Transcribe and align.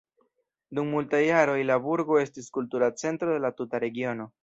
Dum 0.79 0.89
multaj 0.93 1.19
jaroj 1.27 1.59
la 1.73 1.77
burgo 1.85 2.19
estis 2.25 2.51
kultura 2.59 2.93
centro 3.07 3.33
de 3.37 3.41
la 3.49 3.57
tuta 3.61 3.87
regiono. 3.89 4.33